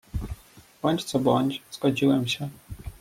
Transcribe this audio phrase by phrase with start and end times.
[0.81, 2.49] "Bądź co bądź, zgodziłem się."